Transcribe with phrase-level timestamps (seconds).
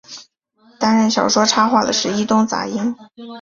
[0.79, 2.95] 担任小说插画的是伊东杂音。